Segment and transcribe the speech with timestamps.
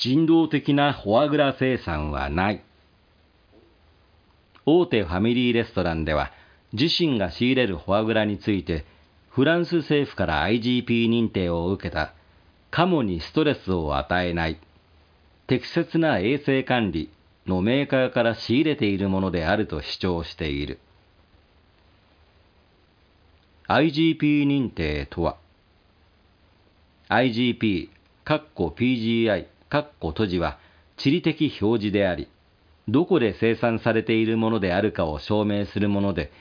[0.00, 2.62] 人道的なフォアグラ生産はない。
[4.64, 6.32] 大手ファミリーレストランでは、
[6.72, 8.86] 自身が仕入れるフォアグラについて、
[9.28, 12.14] フランス政府から IGP 認定を受けた、
[12.70, 14.58] カモにストレスを与えない、
[15.46, 17.10] 適切な衛生管理
[17.46, 20.78] のメーカーから仕入れているものであると主張している。
[23.68, 25.36] IGP 認定とは、
[27.10, 27.90] IGP
[28.24, 30.58] かっこ、PGI、閉じは
[30.96, 32.28] 地理的表示であり、
[32.88, 36.32] どこで生産されているものであるかを証明するもので、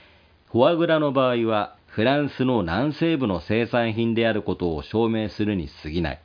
[0.52, 6.20] フォアグラの場合はフランスの南西部の生産品であることを証明するに過ぎない。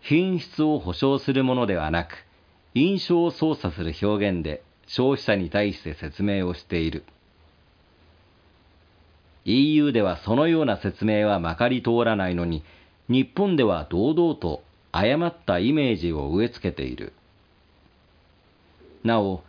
[0.00, 2.14] 品質を保証するものではなく、
[2.74, 7.04] 印象を操作する表現で消費者に対して説明をしている。
[9.46, 12.62] EU ではそのような説明はまかり通らないのに、
[13.08, 14.62] 日本では堂々と
[14.96, 17.12] 誤ったイメージを植え付けている。
[19.02, 19.42] なお、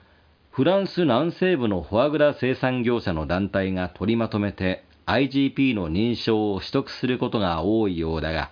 [0.49, 8.49] フランス南西部のフォアグラ生産業者の団体が取りまとめて IGP の認証を取得することが多いようだが、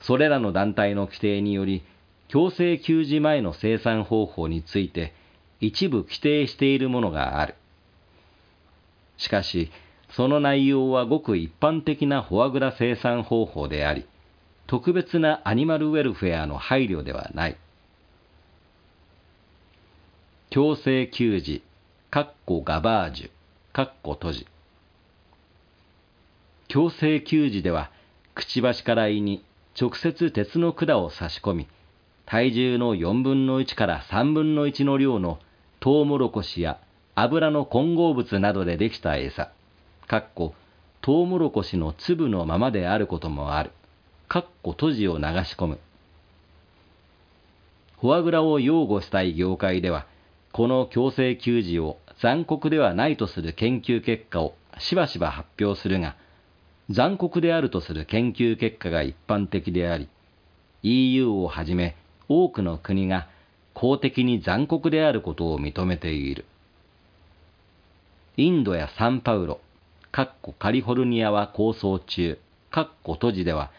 [0.00, 1.82] それらの団体の規定により、
[2.28, 5.12] 強制給仕前の生産方法について
[5.60, 7.56] 一部規定しているものがある。
[9.18, 9.70] しかし、
[10.08, 14.06] その内容はごく一般的なフォアグラ生産方法であり、
[14.66, 17.56] 特別なアニマルウェルフェアの配慮ではない。
[20.50, 21.62] 強制給仕、
[22.10, 23.30] かっこガバージュ、
[23.74, 24.46] かっこ閉じ。
[26.68, 27.90] 強制給仕では、
[28.34, 29.44] くちばしから胃に
[29.78, 31.68] 直接鉄の管を差し込み、
[32.26, 35.38] 体重の4分の1から3分の1の量の
[35.80, 36.78] トウモロコシや
[37.14, 39.50] 油の混合物などでできた餌、
[40.06, 40.54] かっこ
[41.00, 43.70] トウモロコシの粒のままであることもある、
[44.32, 45.78] かっこ閉じを流し込む。
[48.00, 50.06] フォアグラを擁護したい業界では、
[50.52, 56.16] この強制給仕を残酷ではないとする研究結果をしばしば発表するが、
[56.88, 60.08] 残酷であるとする研究結果が一般的であり、
[60.82, 61.94] EU をはじめ
[62.30, 63.28] 多くの国が
[63.74, 66.46] 公的に残酷であることを認めている。
[68.38, 69.60] インドやサンパウロ、
[70.10, 70.32] カ
[70.70, 72.38] リフォルニアは構想中、
[72.70, 73.70] カッコ閉じでは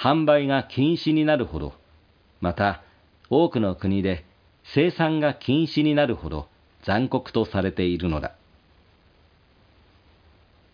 [0.00, 1.74] 販売が禁止になるほど、
[2.40, 2.82] また
[3.28, 4.24] 多くの国で
[4.64, 6.48] 生産が禁止になるほど
[6.84, 8.32] 残酷とされているのだ。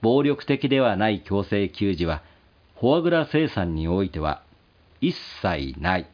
[0.01, 2.23] 暴力的ではない強制給仕は、
[2.79, 4.43] フォアグラ生産においては
[5.01, 6.07] 一切ない。